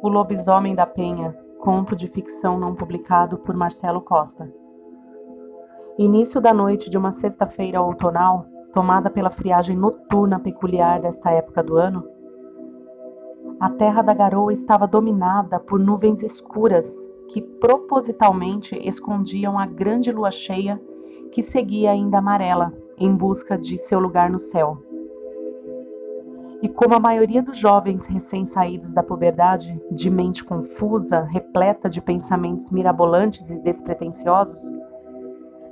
O 0.00 0.08
Lobisomem 0.08 0.76
da 0.76 0.86
Penha, 0.86 1.36
conto 1.58 1.96
de 1.96 2.06
ficção 2.06 2.58
não 2.58 2.72
publicado 2.74 3.36
por 3.38 3.56
Marcelo 3.56 4.00
Costa. 4.00 4.48
Início 5.98 6.40
da 6.40 6.54
noite 6.54 6.88
de 6.88 6.96
uma 6.96 7.10
sexta-feira 7.10 7.82
outonal, 7.82 8.46
tomada 8.72 9.10
pela 9.10 9.28
friagem 9.28 9.76
noturna 9.76 10.38
peculiar 10.38 11.00
desta 11.00 11.32
época 11.32 11.64
do 11.64 11.76
ano, 11.76 12.08
a 13.58 13.68
terra 13.70 14.00
da 14.02 14.14
garoa 14.14 14.52
estava 14.52 14.86
dominada 14.86 15.58
por 15.58 15.80
nuvens 15.80 16.22
escuras 16.22 17.10
que 17.28 17.42
propositalmente 17.42 18.76
escondiam 18.76 19.58
a 19.58 19.66
grande 19.66 20.12
lua 20.12 20.30
cheia 20.30 20.80
que 21.32 21.42
seguia 21.42 21.90
ainda 21.90 22.18
amarela 22.18 22.72
em 22.96 23.12
busca 23.12 23.58
de 23.58 23.76
seu 23.76 23.98
lugar 23.98 24.30
no 24.30 24.38
céu. 24.38 24.78
E 26.60 26.68
como 26.68 26.94
a 26.94 27.00
maioria 27.00 27.40
dos 27.40 27.56
jovens 27.56 28.04
recém-saídos 28.06 28.92
da 28.92 29.02
puberdade, 29.02 29.80
de 29.92 30.10
mente 30.10 30.42
confusa, 30.42 31.22
repleta 31.22 31.88
de 31.88 32.00
pensamentos 32.00 32.70
mirabolantes 32.70 33.48
e 33.48 33.60
despretensiosos, 33.60 34.72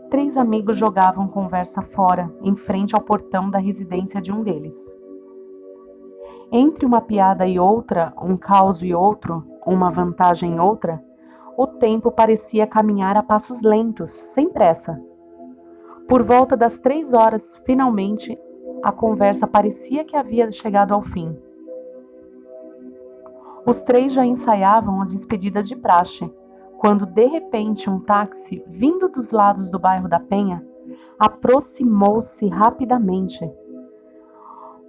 três 0.08 0.36
amigos 0.36 0.76
jogavam 0.76 1.26
conversa 1.26 1.82
fora, 1.82 2.32
em 2.40 2.54
frente 2.56 2.94
ao 2.94 3.00
portão 3.00 3.50
da 3.50 3.58
residência 3.58 4.20
de 4.20 4.32
um 4.32 4.42
deles. 4.42 4.94
Entre 6.52 6.86
uma 6.86 7.00
piada 7.00 7.44
e 7.48 7.58
outra, 7.58 8.12
um 8.22 8.36
caos 8.36 8.80
e 8.80 8.94
outro, 8.94 9.44
uma 9.66 9.90
vantagem 9.90 10.54
e 10.54 10.60
outra, 10.60 11.02
o 11.56 11.66
tempo 11.66 12.12
parecia 12.12 12.64
caminhar 12.64 13.16
a 13.16 13.22
passos 13.24 13.62
lentos, 13.62 14.12
sem 14.12 14.48
pressa. 14.50 15.02
Por 16.06 16.22
volta 16.22 16.56
das 16.56 16.78
três 16.78 17.12
horas, 17.12 17.60
finalmente, 17.64 18.38
a 18.86 18.92
conversa 18.92 19.48
parecia 19.48 20.04
que 20.04 20.14
havia 20.14 20.48
chegado 20.52 20.94
ao 20.94 21.02
fim. 21.02 21.36
Os 23.66 23.82
três 23.82 24.12
já 24.12 24.24
ensaiavam 24.24 25.00
as 25.00 25.10
despedidas 25.10 25.66
de 25.66 25.74
praxe, 25.74 26.32
quando 26.78 27.04
de 27.04 27.26
repente 27.26 27.90
um 27.90 27.98
táxi, 27.98 28.62
vindo 28.64 29.08
dos 29.08 29.32
lados 29.32 29.72
do 29.72 29.78
bairro 29.80 30.08
da 30.08 30.20
Penha, 30.20 30.64
aproximou-se 31.18 32.46
rapidamente. 32.46 33.50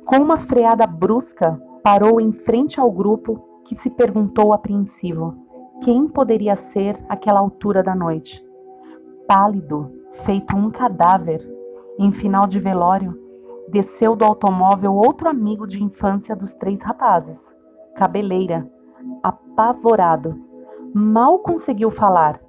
Com 0.05 0.17
uma 0.17 0.37
freada 0.37 0.85
brusca, 0.85 1.59
parou 1.81 2.21
em 2.21 2.31
frente 2.31 2.79
ao 2.79 2.91
grupo 2.91 3.43
que 3.65 3.73
se 3.73 3.89
perguntou 3.89 4.53
apreensivo 4.53 5.35
quem 5.83 6.07
poderia 6.07 6.55
ser 6.55 7.03
aquela 7.09 7.39
altura 7.39 7.81
da 7.81 7.95
noite. 7.95 8.45
Pálido, 9.27 9.91
feito 10.11 10.55
um 10.55 10.69
cadáver, 10.69 11.41
em 11.97 12.11
final 12.11 12.45
de 12.45 12.59
velório, 12.59 13.26
desceu 13.67 14.15
do 14.15 14.23
automóvel 14.23 14.95
outro 14.95 15.27
amigo 15.27 15.67
de 15.67 15.83
infância 15.83 16.35
dos 16.35 16.53
três 16.53 16.81
rapazes, 16.81 17.55
Cabeleira, 17.95 18.69
apavorado. 19.23 20.39
Mal 20.93 21.39
conseguiu 21.39 21.91
falar. 21.91 22.39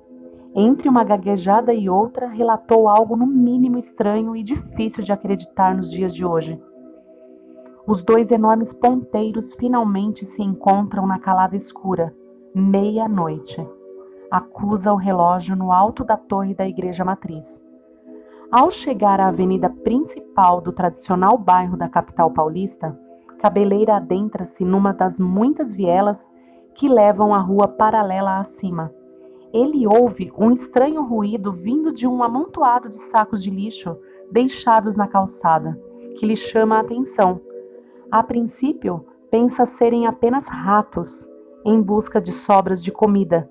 Entre 0.55 0.89
uma 0.89 1.05
gaguejada 1.05 1.73
e 1.73 1.89
outra, 1.89 2.29
relatou 2.29 2.89
algo 2.89 3.17
no 3.17 3.27
mínimo 3.27 3.79
estranho 3.79 4.35
e 4.37 4.43
difícil 4.43 5.03
de 5.03 5.13
acreditar 5.13 5.75
nos 5.75 5.91
dias 5.91 6.15
de 6.15 6.25
hoje. 6.25 6.61
Os 7.87 8.03
dois 8.05 8.31
enormes 8.31 8.73
ponteiros 8.73 9.55
finalmente 9.55 10.25
se 10.25 10.43
encontram 10.43 11.07
na 11.07 11.19
calada 11.19 11.57
escura, 11.57 12.15
meia-noite. 12.55 13.67
Acusa 14.31 14.93
o 14.93 14.97
relógio 14.97 15.57
no 15.57 15.73
alto 15.73 16.05
da 16.05 16.17
torre 16.17 16.55
da 16.55 16.67
igreja 16.67 17.05
matriz. 17.05 17.68
Ao 18.51 18.71
chegar 18.71 19.21
à 19.21 19.29
avenida 19.29 19.69
principal 19.69 20.63
do 20.63 20.73
tradicional 20.73 21.37
bairro 21.37 21.77
da 21.77 21.87
capital 21.87 22.31
paulista, 22.31 22.99
Cabeleira 23.39 23.97
adentra-se 23.97 24.65
numa 24.65 24.91
das 24.91 25.21
muitas 25.21 25.75
vielas 25.75 26.33
que 26.75 26.89
levam 26.89 27.35
à 27.35 27.39
rua 27.39 27.69
paralela 27.69 28.39
acima. 28.39 28.91
Ele 29.53 29.87
ouve 29.87 30.33
um 30.37 30.51
estranho 30.51 31.05
ruído 31.05 31.53
vindo 31.53 31.93
de 31.93 32.09
um 32.09 32.23
amontoado 32.23 32.89
de 32.89 32.97
sacos 32.97 33.43
de 33.43 33.51
lixo 33.51 33.99
deixados 34.33 34.97
na 34.97 35.07
calçada, 35.07 35.79
que 36.17 36.25
lhe 36.25 36.35
chama 36.35 36.77
a 36.77 36.81
atenção. 36.81 37.43
A 38.11 38.23
princípio, 38.23 39.05
pensa 39.31 39.67
serem 39.67 40.07
apenas 40.07 40.49
ratos 40.49 41.29
em 41.67 41.83
busca 41.83 42.19
de 42.19 42.33
sobras 42.33 42.83
de 42.83 42.91
comida, 42.91 43.51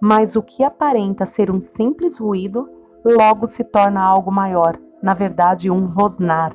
mas 0.00 0.36
o 0.36 0.42
que 0.42 0.64
aparenta 0.64 1.26
ser 1.26 1.50
um 1.50 1.60
simples 1.60 2.16
ruído 2.16 2.77
logo 3.08 3.46
se 3.46 3.64
torna 3.64 4.02
algo 4.02 4.30
maior, 4.30 4.78
na 5.02 5.14
verdade, 5.14 5.70
um 5.70 5.86
rosnar, 5.86 6.54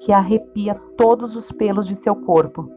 que 0.00 0.12
arrepia 0.12 0.74
todos 0.96 1.36
os 1.36 1.52
pelos 1.52 1.86
de 1.86 1.94
seu 1.94 2.16
corpo. 2.16 2.68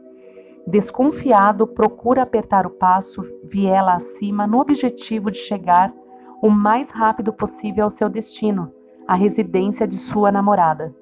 Desconfiado, 0.67 1.65
procura 1.65 2.21
apertar 2.21 2.67
o 2.67 2.69
passo, 2.69 3.23
viela 3.43 3.95
acima, 3.95 4.45
no 4.45 4.59
objetivo 4.59 5.31
de 5.31 5.37
chegar 5.37 5.93
o 6.41 6.49
mais 6.49 6.91
rápido 6.91 7.33
possível 7.33 7.85
ao 7.85 7.89
seu 7.89 8.09
destino, 8.09 8.71
a 9.07 9.15
residência 9.15 9.87
de 9.87 9.97
sua 9.97 10.31
namorada. 10.31 10.95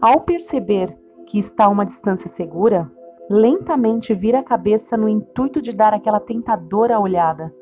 Ao 0.00 0.20
perceber 0.20 0.96
que 1.26 1.38
está 1.38 1.66
a 1.66 1.68
uma 1.68 1.84
distância 1.84 2.28
segura, 2.28 2.90
lentamente 3.28 4.14
vira 4.14 4.38
a 4.38 4.44
cabeça 4.44 4.96
no 4.96 5.08
intuito 5.08 5.60
de 5.60 5.72
dar 5.72 5.92
aquela 5.92 6.18
tentadora 6.18 6.98
olhada 6.98 7.52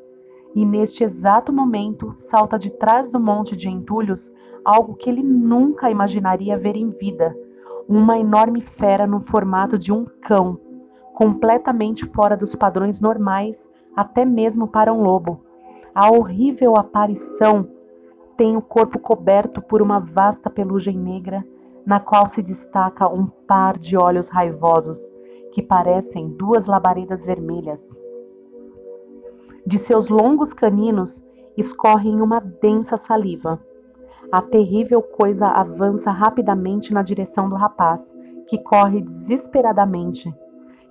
e 0.57 0.65
neste 0.65 1.03
exato 1.03 1.53
momento 1.53 2.15
salta 2.17 2.57
de 2.57 2.71
trás 2.71 3.11
do 3.11 3.19
monte 3.19 3.55
de 3.55 3.69
entulhos 3.69 4.33
algo 4.65 4.95
que 4.95 5.07
ele 5.07 5.21
nunca 5.21 5.91
imaginaria 5.91 6.57
ver 6.57 6.75
em 6.75 6.89
vida: 6.89 7.37
uma 7.87 8.17
enorme 8.17 8.59
fera 8.59 9.05
no 9.05 9.21
formato 9.21 9.77
de 9.77 9.93
um 9.93 10.03
cão, 10.19 10.59
completamente 11.13 12.07
fora 12.07 12.35
dos 12.35 12.55
padrões 12.55 12.99
normais, 12.99 13.69
até 13.95 14.25
mesmo 14.25 14.67
para 14.67 14.91
um 14.91 15.03
lobo. 15.03 15.45
A 15.93 16.09
horrível 16.09 16.75
aparição 16.75 17.69
tem 18.35 18.57
o 18.57 18.61
corpo 18.61 18.97
coberto 18.97 19.61
por 19.61 19.79
uma 19.79 19.99
vasta 19.99 20.49
pelugem 20.49 20.97
negra, 20.97 21.45
na 21.85 21.99
qual 21.99 22.27
se 22.27 22.41
destaca 22.41 23.07
um 23.07 23.27
par 23.27 23.77
de 23.77 23.95
olhos 23.95 24.27
raivosos 24.27 24.99
que 25.53 25.61
parecem 25.61 26.29
duas 26.29 26.65
labaredas 26.65 27.23
vermelhas. 27.23 28.06
De 29.67 29.77
seus 29.77 30.07
longos 30.07 30.53
caninos 30.53 31.21
escorrem 31.57 32.21
uma 32.21 32.39
densa 32.39 32.95
saliva. 32.95 33.59
A 34.31 34.41
terrível 34.41 35.01
coisa 35.01 35.45
avança 35.47 36.09
rapidamente 36.09 36.93
na 36.93 37.01
direção 37.01 37.49
do 37.49 37.55
rapaz, 37.55 38.15
que 38.47 38.57
corre 38.57 39.01
desesperadamente. 39.01 40.33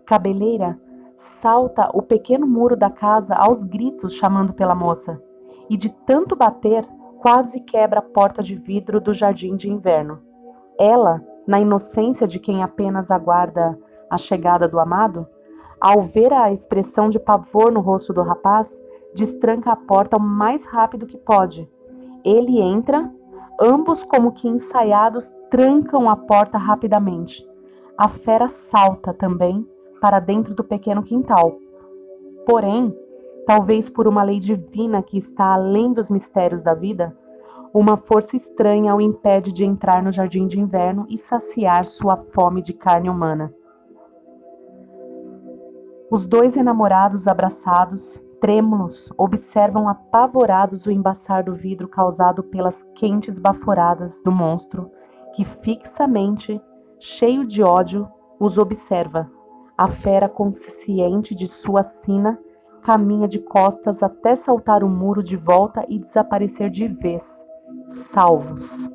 Cabeleira 0.05 0.79
salta 1.17 1.89
o 1.95 2.03
pequeno 2.03 2.47
muro 2.47 2.77
da 2.77 2.91
casa 2.91 3.35
aos 3.35 3.65
gritos 3.65 4.13
chamando 4.13 4.53
pela 4.53 4.75
moça, 4.75 5.23
e 5.71 5.77
de 5.79 5.89
tanto 6.05 6.37
bater, 6.37 6.85
quase 7.23 7.61
quebra 7.61 8.01
a 8.01 8.03
porta 8.03 8.43
de 8.43 8.57
vidro 8.57 9.01
do 9.01 9.15
jardim 9.15 9.57
de 9.57 9.71
inverno. 9.71 10.21
Ela, 10.79 11.25
na 11.47 11.59
inocência 11.59 12.29
de 12.29 12.39
quem 12.39 12.63
apenas 12.63 13.11
aguarda 13.11 13.79
a 14.11 14.19
chegada 14.19 14.69
do 14.69 14.79
amado, 14.79 15.27
ao 15.81 16.03
ver 16.03 16.33
a 16.33 16.53
expressão 16.53 17.09
de 17.09 17.19
pavor 17.19 17.71
no 17.71 17.81
rosto 17.81 18.13
do 18.13 18.23
rapaz, 18.23 18.83
destranca 19.15 19.73
a 19.73 19.77
porta 19.77 20.17
o 20.17 20.21
mais 20.21 20.65
rápido 20.65 21.07
que 21.07 21.17
pode. 21.17 21.69
Ele 22.25 22.61
entra, 22.61 23.13
ambos, 23.61 24.05
como 24.05 24.33
que 24.33 24.49
ensaiados, 24.49 25.35
trancam 25.51 26.09
a 26.09 26.17
porta 26.17 26.59
rapidamente. 26.59 27.47
A 27.97 28.09
fera 28.09 28.49
salta 28.49 29.15
também 29.15 29.67
para 30.01 30.21
dentro 30.21 30.55
do 30.55 30.63
pequeno 30.63 31.03
quintal. 31.03 31.59
Porém, 32.47 32.95
talvez 33.47 33.89
por 33.89 34.07
uma 34.07 34.23
lei 34.23 34.39
divina 34.39 35.03
que 35.03 35.17
está 35.17 35.55
além 35.55 35.93
dos 35.93 36.11
mistérios 36.11 36.63
da 36.63 36.75
vida, 36.75 37.17
uma 37.73 37.97
força 37.97 38.37
estranha 38.37 38.95
o 38.95 39.01
impede 39.01 39.53
de 39.53 39.65
entrar 39.65 40.03
no 40.03 40.11
jardim 40.11 40.47
de 40.47 40.59
inverno 40.61 41.07
e 41.09 41.19
saciar 41.19 41.85
sua 41.85 42.17
fome 42.17 42.63
de 42.63 42.72
carne 42.72 43.09
humana. 43.09 43.55
Os 46.09 46.25
dois 46.25 46.57
enamorados 46.57 47.27
abraçados, 47.27 48.23
trêmulos, 48.41 49.13
observam 49.19 49.89
apavorados 49.89 50.87
o 50.87 50.91
embaçar 50.93 51.43
do 51.43 51.53
vidro 51.53 51.89
causado 51.89 52.45
pelas 52.45 52.85
quentes 52.95 53.41
baforadas 53.41 54.23
do 54.23 54.31
monstro, 54.31 54.89
que 55.35 55.45
fixamente, 55.45 56.61
cheio 57.01 57.45
de 57.45 57.61
ódio, 57.61 58.09
os 58.39 58.57
observa. 58.57 59.29
A 59.77 59.89
fera, 59.89 60.29
consciente 60.29 61.35
de 61.35 61.49
sua 61.49 61.83
sina, 61.83 62.39
caminha 62.83 63.27
de 63.27 63.41
costas 63.41 64.01
até 64.01 64.37
saltar 64.37 64.85
o 64.85 64.89
muro 64.89 65.25
de 65.25 65.37
volta 65.37 65.85
e 65.89 65.99
desaparecer 65.99 66.71
de 66.71 66.87
vez, 66.87 67.45
salvos. 67.89 68.89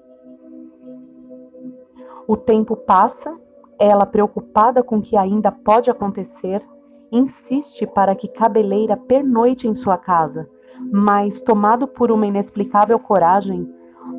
O 2.25 2.37
tempo 2.37 2.77
passa, 2.77 3.37
ela 3.77 4.05
preocupada 4.05 4.81
com 4.81 4.99
o 4.99 5.01
que 5.01 5.17
ainda 5.17 5.51
pode 5.51 5.91
acontecer, 5.91 6.65
insiste 7.11 7.85
para 7.85 8.15
que 8.15 8.27
Cabeleira 8.27 8.95
pernoite 8.95 9.67
em 9.67 9.73
sua 9.73 9.97
casa, 9.97 10.49
mas, 10.91 11.41
tomado 11.41 11.87
por 11.87 12.11
uma 12.11 12.25
inexplicável 12.25 12.97
coragem, 12.97 13.69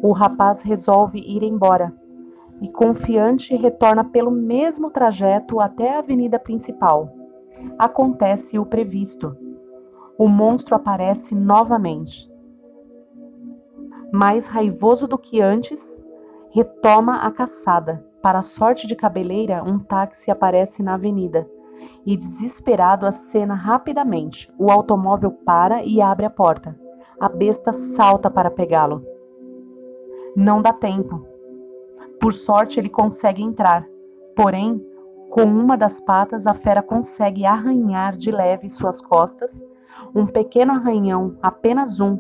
o 0.03 0.13
rapaz 0.13 0.61
resolve 0.61 1.19
ir 1.19 1.43
embora 1.43 1.93
e, 2.61 2.69
confiante, 2.69 3.57
retorna 3.57 4.05
pelo 4.05 4.31
mesmo 4.31 4.91
trajeto 4.91 5.59
até 5.59 5.97
a 5.97 5.99
avenida 5.99 6.39
principal. 6.39 7.13
Acontece 7.79 8.59
o 8.59 8.67
previsto. 8.67 9.37
O 10.19 10.29
monstro 10.29 10.77
aparece 10.77 11.35
novamente. 11.35 12.31
Mais 14.13 14.47
raivoso 14.47 15.09
do 15.09 15.19
que 15.19 15.41
antes, 15.41 16.05
retoma 16.51 17.23
a 17.23 17.31
caçada. 17.31 18.07
Para 18.21 18.39
a 18.39 18.43
sorte 18.43 18.87
de 18.87 18.95
cabeleira, 18.95 19.65
um 19.65 19.79
táxi 19.79 20.31
aparece 20.31 20.83
na 20.83 20.95
avenida 20.95 21.49
e, 22.05 22.17
desesperado, 22.17 23.07
acena 23.07 23.55
rapidamente. 23.55 24.53
O 24.59 24.71
automóvel 24.71 25.31
para 25.31 25.83
e 25.83 26.01
abre 26.01 26.27
a 26.27 26.31
porta. 26.31 26.79
A 27.21 27.29
besta 27.29 27.73
salta 27.73 28.31
para 28.31 28.51
pegá-lo. 28.51 29.05
Não 30.37 30.63
dá 30.63 30.73
tempo. 30.73 31.27
Por 32.21 32.33
sorte, 32.33 32.79
ele 32.81 32.89
consegue 32.89 33.43
entrar. 33.43 33.87
Porém, 34.35 34.85
com 35.31 35.45
uma 35.45 35.77
das 35.77 36.01
patas, 36.01 36.47
a 36.47 36.55
fera 36.55 36.83
consegue 36.83 37.45
arranhar 37.45 38.15
de 38.15 38.31
leve 38.31 38.69
suas 38.69 39.01
costas. 39.01 39.65
Um 40.15 40.27
pequeno 40.27 40.73
arranhão, 40.73 41.37
apenas 41.43 42.01
um. 42.01 42.19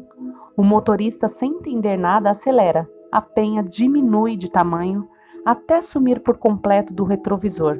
O 0.56 0.62
motorista, 0.62 1.28
sem 1.28 1.52
entender 1.52 1.96
nada, 1.96 2.31
acelera. 2.31 2.88
A 3.10 3.20
penha 3.20 3.62
diminui 3.62 4.37
de 4.37 4.50
tamanho 4.50 5.08
até 5.44 5.82
sumir 5.82 6.20
por 6.20 6.38
completo 6.38 6.94
do 6.94 7.04
retrovisor. 7.04 7.78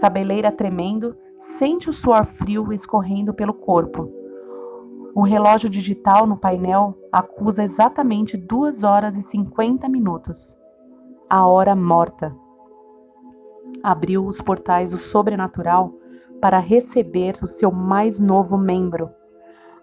Cabeleira 0.00 0.50
tremendo, 0.50 1.14
sente 1.38 1.90
o 1.90 1.92
suor 1.92 2.24
frio 2.24 2.72
escorrendo 2.72 3.34
pelo 3.34 3.52
corpo. 3.52 4.10
O 5.14 5.22
relógio 5.22 5.68
digital 5.68 6.26
no 6.26 6.38
painel 6.38 6.96
acusa 7.12 7.62
exatamente 7.62 8.36
2 8.36 8.82
horas 8.82 9.14
e 9.16 9.22
50 9.22 9.88
minutos. 9.90 10.58
A 11.28 11.46
hora 11.46 11.76
morta 11.76 12.34
abriu 13.82 14.26
os 14.26 14.40
portais 14.40 14.90
do 14.90 14.96
sobrenatural 14.96 15.92
para 16.40 16.58
receber 16.58 17.36
o 17.42 17.46
seu 17.46 17.70
mais 17.70 18.20
novo 18.20 18.56
membro. 18.56 19.10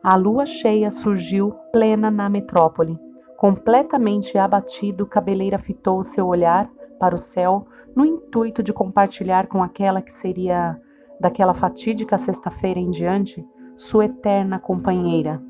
A 0.01 0.15
lua 0.15 0.45
cheia 0.45 0.89
surgiu 0.89 1.51
plena 1.71 2.09
na 2.09 2.27
metrópole. 2.27 2.99
Completamente 3.37 4.35
abatido, 4.37 5.05
Cabeleira 5.05 5.59
fitou 5.59 6.03
seu 6.03 6.25
olhar 6.25 6.69
para 6.99 7.13
o 7.13 7.19
céu 7.19 7.67
no 7.97 8.05
intuito 8.05 8.61
de 8.61 8.71
compartilhar 8.71 9.47
com 9.47 9.63
aquela 9.63 10.03
que 10.03 10.11
seria, 10.11 10.79
daquela 11.19 11.55
fatídica 11.55 12.15
sexta-feira 12.15 12.79
em 12.79 12.91
diante, 12.91 13.44
sua 13.75 14.05
eterna 14.05 14.59
companheira. 14.59 15.41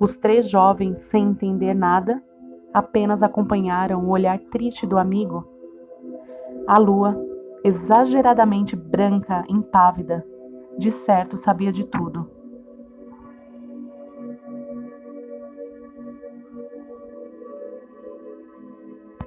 Os 0.00 0.16
três 0.16 0.48
jovens, 0.48 0.98
sem 0.98 1.28
entender 1.28 1.74
nada, 1.74 2.20
apenas 2.74 3.22
acompanharam 3.22 4.04
o 4.04 4.10
olhar 4.10 4.40
triste 4.50 4.84
do 4.84 4.98
amigo. 4.98 5.46
A 6.66 6.76
lua 6.76 7.16
exageradamente 7.62 8.74
branca, 8.74 9.44
impávida. 9.48 10.26
De 10.76 10.90
certo 10.90 11.36
sabia 11.36 11.70
de 11.70 11.86
tudo. 11.86 12.28